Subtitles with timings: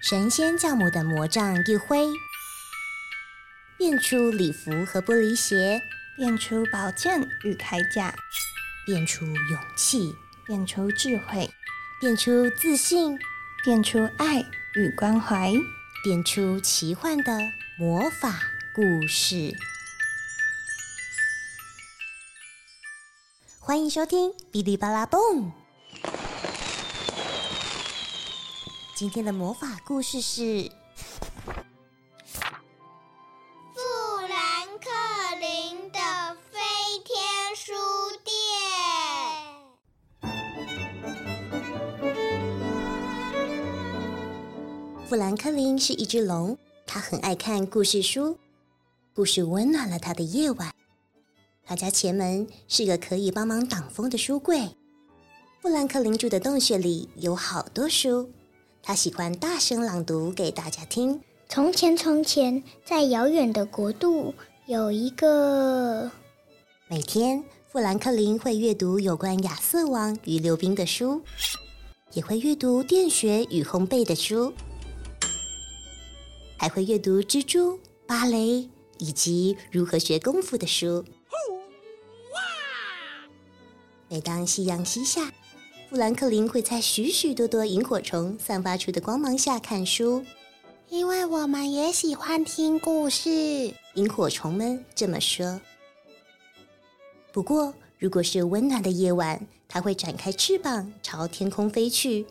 [0.00, 2.06] 神仙教母的魔杖一挥，
[3.76, 5.82] 变出礼服和玻璃鞋，
[6.16, 8.14] 变出宝剑与铠甲，
[8.86, 10.14] 变出勇气，
[10.46, 11.50] 变出智慧，
[12.00, 13.18] 变出自信，
[13.64, 15.52] 变出爱与关怀，
[16.04, 17.36] 变出奇幻的
[17.76, 18.40] 魔法
[18.72, 19.52] 故事。
[23.58, 25.20] 欢迎收听《哔哩吧啦蹦》。
[28.98, 30.68] 今天的魔法故事是
[33.72, 33.80] 富
[34.28, 34.90] 兰克
[35.38, 36.00] 林的
[36.50, 36.58] 飞
[37.04, 37.72] 天书
[38.24, 38.34] 店。
[45.08, 48.36] 富兰克林是一只龙，他很爱看故事书，
[49.14, 50.74] 故事温暖了他的夜晚。
[51.64, 54.76] 他家前门是个可以帮忙挡风的书柜。
[55.62, 58.32] 富兰克林住的洞穴里有好多书。
[58.82, 61.20] 他喜欢大声朗读给大家听。
[61.48, 64.34] 从前，从前，在遥远的国度，
[64.66, 66.10] 有一个。
[66.88, 71.22] 每天，富兰克林会阅读有关亚瑟王与溜冰的书，
[72.12, 74.52] 也会阅读电学与烘焙的书，
[76.56, 78.68] 还会阅读蜘蛛、芭蕾
[78.98, 81.04] 以及如何学功夫的书。
[84.08, 85.30] 每当夕阳西下。
[85.88, 90.22] 富兰克林会在许许多多萤火虫散发出的光芒下看书，
[90.90, 93.72] 因为我们也喜欢听故事。
[93.94, 95.58] 萤火虫们这么说。
[97.32, 102.26] 不过，如果是温暖的夜晚，它会展开翅膀朝天空飞去，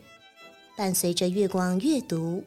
[0.76, 2.44] 伴随着月光阅读。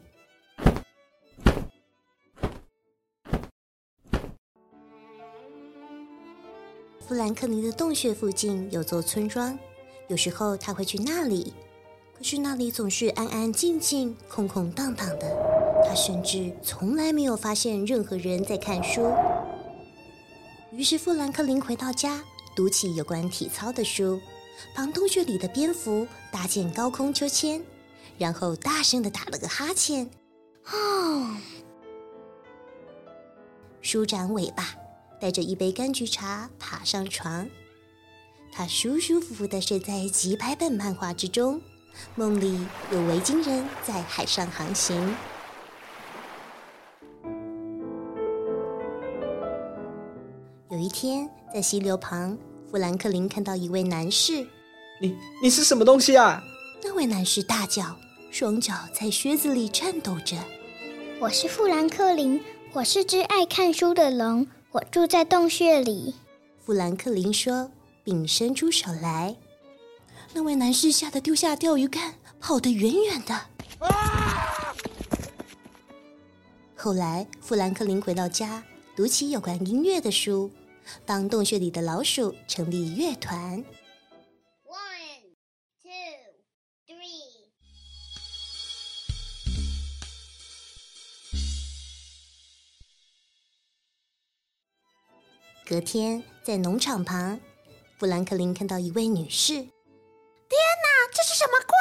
[7.05, 9.59] 富兰克林的洞穴附近有座村庄。
[10.11, 11.53] 有时候他会去那里，
[12.13, 15.83] 可是那里总是安安静静、空空荡荡的。
[15.87, 19.09] 他甚至从来没有发现任何人在看书。
[20.73, 22.21] 于是富兰克林回到家，
[22.53, 24.19] 读起有关体操的书，
[24.75, 27.63] 帮洞穴里的蝙蝠搭建高空秋千，
[28.17, 30.09] 然后大声的打了个哈欠。
[30.65, 31.37] 哦，
[33.79, 34.75] 舒展尾巴，
[35.21, 37.47] 带着一杯柑橘茶爬上床。
[38.53, 41.61] 他舒舒服服的睡在几百本漫画之中，
[42.15, 42.59] 梦里
[42.91, 45.15] 有维京人在海上航行。
[50.69, 52.37] 有一天，在溪流旁，
[52.69, 54.45] 富兰克林看到一位男士。
[54.99, 56.43] 你你是什么东西啊？
[56.83, 57.95] 那位男士大叫，
[58.31, 60.35] 双脚在靴子里颤抖着。
[61.21, 62.41] 我是富兰克林，
[62.73, 66.15] 我是只爱看书的龙，我住在洞穴里。
[66.65, 67.71] 富兰克林说。
[68.11, 69.37] 并伸出手来，
[70.33, 73.45] 那位男士吓得丢下钓鱼竿，跑得远远的。
[76.75, 78.65] 后来，富兰克林回到家，
[78.97, 80.51] 读起有关音乐的书，
[81.05, 83.63] 帮洞穴里的老鼠成立乐团。
[84.65, 85.31] One,
[85.81, 85.89] two,
[86.85, 87.29] three。
[95.65, 97.39] 隔天，在农场旁。
[98.01, 99.69] 富兰克林看到一位女士，天哪，
[101.13, 101.77] 这是什么怪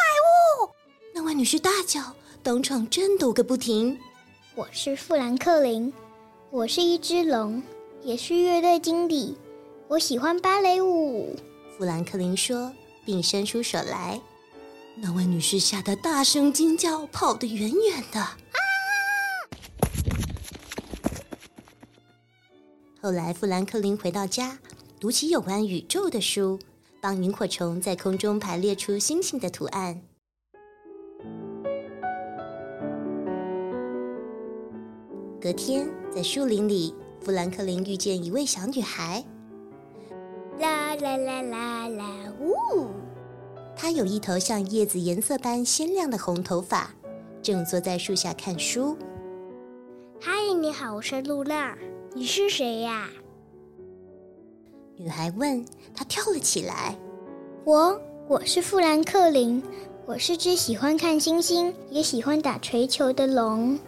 [0.67, 0.71] 物？
[1.15, 3.99] 那位女士大叫，当场颤抖个不停。
[4.55, 5.91] 我是富兰克林，
[6.51, 7.63] 我是一只龙，
[8.03, 9.39] 也是乐队经理。
[9.89, 11.35] 我喜欢芭蕾舞。
[11.79, 12.71] 富兰克林说，
[13.07, 14.21] 并伸出手来。
[14.97, 18.21] 那位女士吓得大声惊叫，跑得远远的。
[18.21, 18.37] 啊！
[23.01, 24.59] 后来，富兰克林回到家。
[25.01, 26.59] 读起有关宇宙的书，
[27.01, 29.99] 帮萤火虫在空中排列出星星的图案。
[35.41, 39.25] 隔天，在树林里，富兰克林遇见一位小女孩。
[40.59, 42.07] 啦啦啦啦啦！
[42.39, 42.91] 呜！
[43.75, 46.91] 她有一头像叶子颜色般鲜亮的红头发，
[47.41, 48.95] 正坐在树下看书。
[50.21, 51.75] 嗨，你好，我是露娜。
[52.13, 53.09] 你是谁呀？
[55.03, 55.65] 女孩问
[55.97, 56.95] ：“她跳了起来。
[57.65, 57.99] ”“我，
[58.29, 59.63] 我是富兰克林，
[60.05, 63.79] 我是只喜欢看星星，也喜欢打锤球的龙。”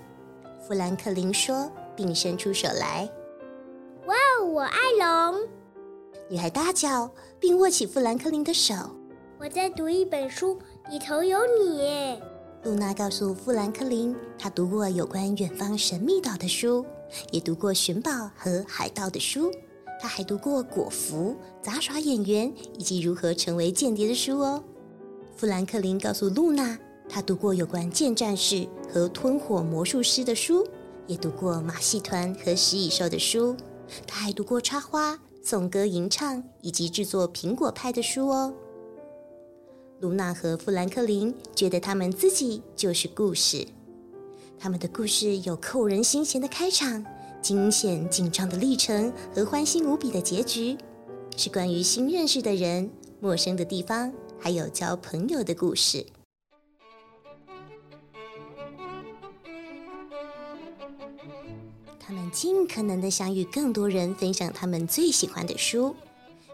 [0.67, 3.07] 富兰克林说，并伸出手来。
[4.09, 5.47] “哇，我爱龙！”
[6.31, 8.75] 女孩大叫，并握起富兰克林的手。
[9.39, 10.59] “我在读一本书，
[10.89, 12.19] 里头有你。”
[12.65, 16.87] 露娜告诉富兰克林，她读过有关远方神秘岛的书，
[17.33, 19.53] 也读过寻宝和海盗的书。
[20.03, 24.61] 他还读过果蝠、杂耍演员以及如何成为间谍的书哦。
[25.37, 26.77] 富兰克林告诉露娜，
[27.09, 30.67] 他读过有关剑战士和吞火魔术师的书，
[31.07, 33.57] 也读过马戏团和食蚁兽的书。
[34.05, 38.53] 他还读过插花、颂歌吟唱以及制作苹果派的书哦。
[40.01, 43.65] 露娜和富兰克林觉得他们自己就是故事，
[44.59, 47.07] 他们的故事有扣人心弦的开场、
[47.43, 50.79] 惊险紧张的历程和欢欣无比的结局，
[51.37, 52.89] 是关于新认识的人、
[53.21, 56.07] 陌生的地方，还有交朋友的故事。
[61.99, 65.97] 他们尽可能的想与更多人分享他们最喜欢的书，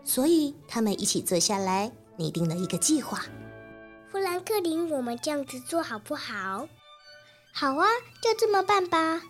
[0.04, 3.26] 所以他们一起坐下来拟定了一个计划。
[4.10, 6.66] 富兰克林，我们这样子做好不好？
[7.52, 7.86] 好啊，
[8.22, 9.20] 就这么办吧。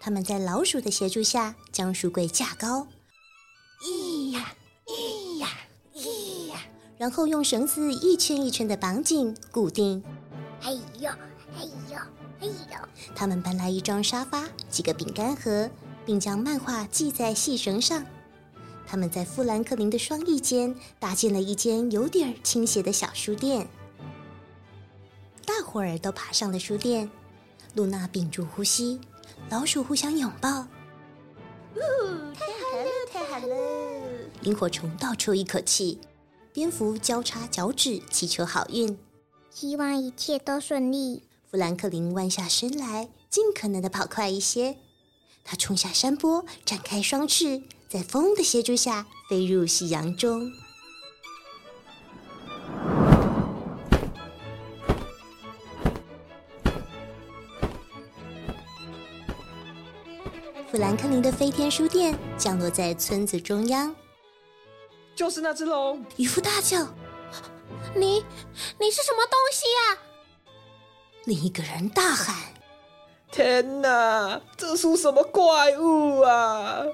[0.00, 2.86] 他们在老鼠的协助下将书柜架高，
[3.82, 4.54] 咿呀
[4.86, 5.48] 咿呀
[5.94, 6.60] 咿呀，
[6.96, 10.02] 然后用绳子一圈一圈的绑紧固定。
[10.62, 11.10] 哎呦，
[11.56, 11.98] 哎呦，
[12.40, 12.88] 哎呦！
[13.14, 15.68] 他们搬来一张沙发、几个饼干盒，
[16.06, 18.04] 并将漫画系在细绳上。
[18.86, 23.68] 他们在富兰克林的双翼间搭建了一间有点倾斜的小书店。
[25.44, 27.10] 大伙儿都爬上了书店，
[27.74, 29.00] 露娜屏住呼吸，
[29.50, 30.66] 老鼠互相拥抱。
[31.74, 31.80] 呜
[32.34, 33.56] 太好了，太好了！
[34.42, 35.98] 萤火虫倒抽一口气，
[36.52, 38.98] 蝙蝠交叉脚趾祈求好运。
[39.50, 41.22] 希望一切都顺利。
[41.50, 44.76] 富兰克林弯下身来，尽可能的跑快一些。
[45.44, 50.52] 他冲下山坡，展开双翅，在风的协助下飞入夕阳中。
[60.78, 63.92] 富兰克林的飞天书店降落在村子中央，
[65.16, 66.06] 就是那只龙。
[66.18, 66.86] 渔夫大叫。
[67.96, 68.24] 你
[68.78, 69.98] 你是什么东西呀、
[71.24, 72.36] 另一个人大喊。
[73.32, 76.84] 天哪，这出什么怪物啊！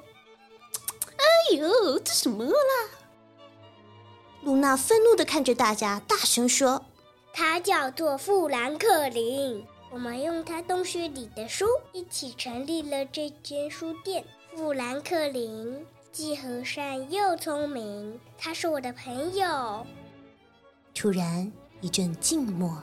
[1.19, 2.89] 哎呦，这什么啦？
[4.45, 6.83] 露娜愤怒的看着大家，大声说
[7.35, 9.67] 他叫做富兰克林。
[9.94, 14.25] 我们用他洞穴里的书一起成立了这间书店。
[14.56, 19.87] 富兰克林既和善又聪明，他是我的朋友。
[20.93, 22.82] ：“突然一阵静默。”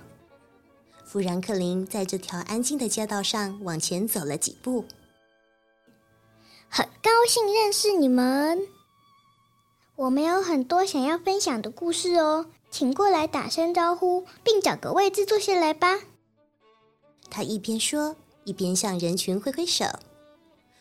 [1.04, 4.86] 富兰克林在这条安静的街道上往前走了几步。
[6.70, 8.58] 很高兴认识你们。
[9.98, 16.00] 我们有很多想要分享的故事哦，请过来打声招呼，并找个位置坐下来吧。
[17.32, 19.86] 他一边说，一边向人群挥挥手。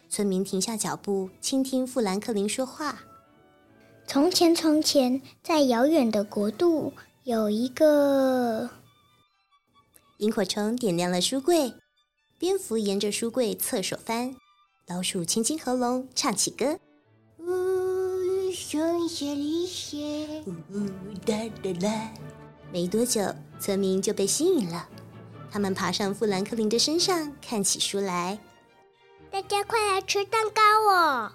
[0.08, 3.02] 村民停下脚步，倾听富兰克林说话。
[4.08, 6.92] 从前，从前，在遥远的国度，
[7.22, 8.68] 有一个
[10.18, 11.72] 萤火虫点亮了书柜，
[12.36, 14.34] 蝙蝠沿着书柜侧手翻，
[14.88, 16.80] 老鼠轻轻合拢唱起歌。
[17.38, 20.88] 呜，松下里雪，呜
[21.24, 22.12] 哒哒啦。
[22.72, 23.22] 没多久，
[23.60, 24.88] 村民就被吸引了，
[25.50, 28.38] 他们爬上富兰克林的身上，看起书来。
[29.30, 30.62] 大家快来吃蛋糕
[30.92, 31.32] 哦！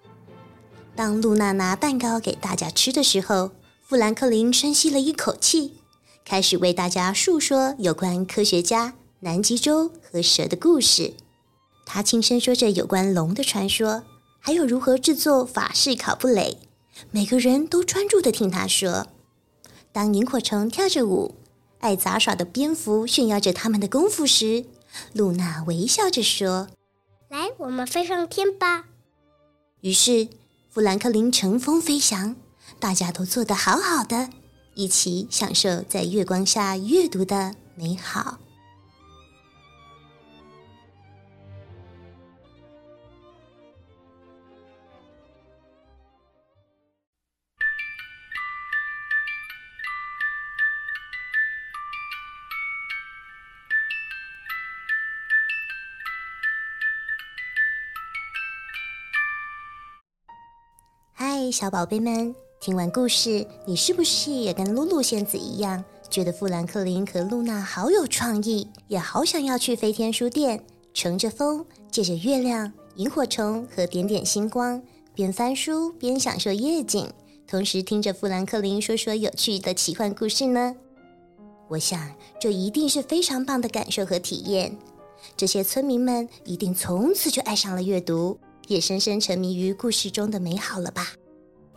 [0.95, 3.51] 当露娜拿蛋糕给大家吃的时候，
[3.83, 5.75] 富兰克林深吸了一口气，
[6.23, 11.13] 开始为大家述说有关科学家、南极洲和蛇的故事。
[11.85, 14.03] 他轻声说着有关龙的传说，
[14.39, 16.57] 还有如何制作法式烤布雷。
[17.11, 19.07] 每个人都专注地听他说。
[19.91, 21.35] 当萤火虫跳着舞，
[21.85, 24.65] 爱杂耍的蝙蝠炫耀着他们的功夫时，
[25.13, 26.67] 露娜微笑着说。
[27.29, 28.85] 来，我们飞上天吧！
[29.81, 30.27] 于是，
[30.71, 32.35] 富兰克林乘风飞翔，
[32.79, 34.31] 大家都做得好好的，
[34.73, 38.39] 一起享受在月光下阅读的美好。
[61.45, 74.81] 嗨，小宝贝们，听完故事，你是不是也跟露露仙子一样，觉得富兰克林和露娜好有创意，也好想要去飞天书店，乘着风，借着月亮、萤火虫和点点星光，
[75.13, 77.07] 边翻书边享受夜景，
[77.45, 80.75] 同时听着富兰克林说说有趣的奇幻故事呢？
[81.67, 84.75] 我想，这一定是非常棒的感受和体验。
[85.37, 88.39] 这些村民们一定从此就爱上了阅读。
[88.67, 91.09] 也深深沉迷于故事中的美好了吧？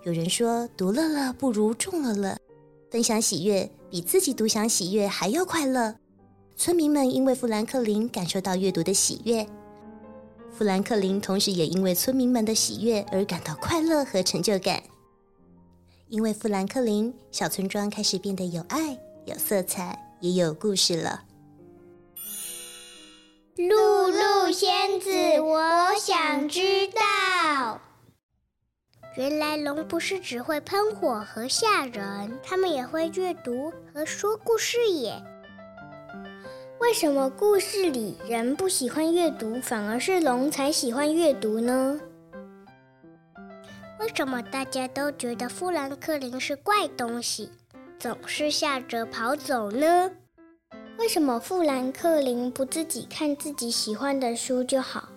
[0.04, 2.38] 有人说，独乐乐不如众乐乐，
[2.90, 5.96] 分享喜悦比自己独享喜悦还要快乐。
[6.56, 9.46] 村民们因为富兰克林感受到阅读的喜悦，
[10.56, 14.82] 富兰克林同时也因为村民们的喜悦而感到快乐和成就感。
[16.08, 21.24] 因为富兰克林，小村庄开始变得有爱、有色彩，也有故事了。
[23.56, 27.00] 露露仙子，我想知道。
[29.18, 35.20] 原来龙不是只会喷火和吓人，它们也会阅读和说故事耶。
[36.78, 41.98] 为什么故事里人不喜欢阅读，反而是龙才喜欢阅读呢？
[43.98, 47.50] 为什么大家都觉得富兰克林是怪东西，
[47.98, 50.12] 总是吓着跑走呢？
[50.96, 55.08] 为什么富兰克林不自己看自己喜欢的书就好，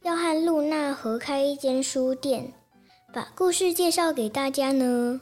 [0.00, 2.50] 要和露娜合开一间书店，
[3.14, 5.20] 把故事介绍给大家呢？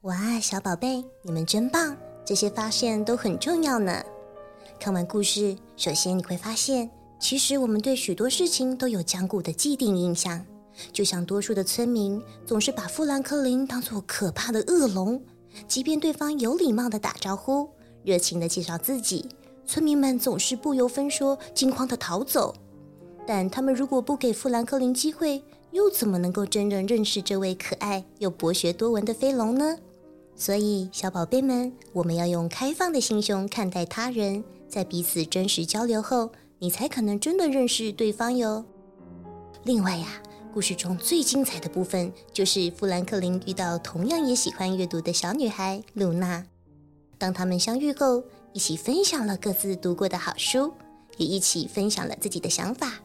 [0.00, 1.94] 哇，小宝贝，你们真棒！
[2.24, 4.02] 这些发现都很重要呢。
[4.80, 10.42] 看完故事，首先你会发现，其实我们对许多事情都有坚固的既定印象。
[10.90, 15.22] 就像多数的村民总是把富兰克林当作可怕的恶龙，
[15.68, 17.68] 即便对方有礼貌的打招呼、
[18.02, 19.28] 热情的介绍自己，
[19.66, 22.54] 村民们总是不由分说、惊慌的逃走。
[23.26, 25.42] 但他们如果不给富兰克林机会，
[25.74, 29.76] 又怎么能够真正认识这位可爱又博学多闻的飞龙呢？
[30.36, 38.64] 所以，小宝贝们，我们要用开放的心胸看待他人，在彼此真实交流后，你才可能真的认识对方哟。
[39.64, 40.22] 另外呀。
[40.52, 46.46] 故事中最精彩的部分，就是富兰克林遇到同样也喜欢阅读的小女孩露娜。
[47.18, 50.72] 当他们相遇后，一起分享了各自读过的好书，
[51.16, 53.00] 也一起分享了自己的想法。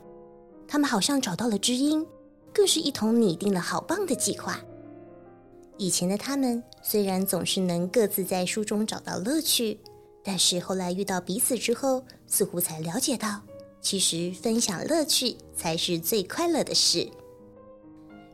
[0.68, 2.06] 他们好像找到了知音，
[2.54, 4.60] 更是一同拟定了好棒的计划。
[5.78, 9.80] 以前的他们虽然总是能各自在书中找到乐趣，
[10.24, 13.42] 但是后来遇到彼此之后，似乎才了解到，
[13.82, 17.10] 其实分享乐趣才是最快乐的事。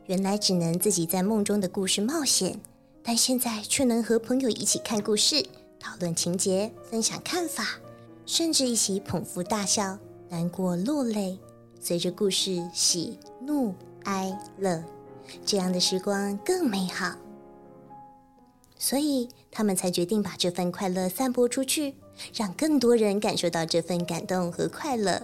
[0.06, 2.60] 原来只能自己在梦中的故事冒险，
[3.02, 5.44] 但现在却能和朋友一起看故事、
[5.78, 7.78] 讨论情节、分享看法，
[8.24, 9.96] 甚至一起捧腹大笑、
[10.28, 11.38] 难过落泪，
[11.80, 13.72] 随着故事喜怒
[14.06, 14.82] 哀乐，
[15.44, 17.14] 这样的时光更美好。
[18.78, 21.94] 所以他们才决定把这份快乐散播出去，
[22.34, 25.22] 让更多人感受到这份感动和快乐。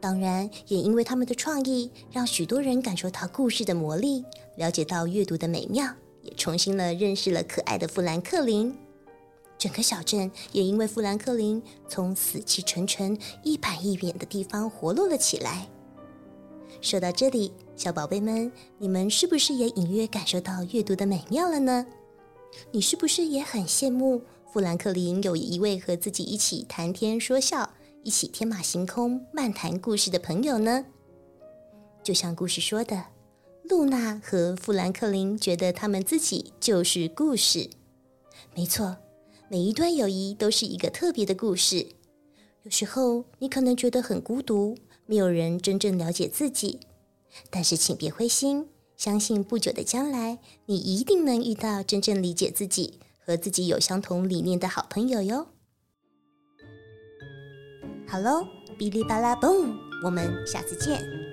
[0.00, 4.24] 当然，也因为他们的创意，让许多人感受到故事的魔力，
[4.56, 5.86] 了解到阅读的美妙，
[6.22, 8.74] 也重新了认识了可爱的富兰克林。
[9.58, 15.68] 整个小镇也因为富兰克林从死气沉沉、一板一眼的地方活络了起来。
[16.80, 21.86] 说到这里，小宝贝们，你们是不是也隐约感受到阅读的美妙了呢？
[22.72, 24.20] 你是不是也很羡慕
[24.52, 27.70] 富兰克林有一位和自己一起谈天说笑？
[28.04, 30.84] 一起天马行空、漫谈故事的朋友呢？
[32.02, 33.02] 就像故事说的，
[33.62, 37.70] 露娜和富兰克林觉得他们自己就是故事。
[38.54, 38.98] 没错，
[39.48, 41.86] 每一段友谊都是一个特别的故事。
[42.64, 46.80] 有时候你可能觉得很孤独，没有人真正了解自己。
[47.50, 55.46] 但是请别灰心，相信不久的将来，你一定能遇到真正理解自己、和自己有相同理念的好朋友哟。
[58.06, 58.46] 好喽，
[58.78, 59.72] 哔哩吧啦嘣，
[60.04, 61.29] 我们下次见。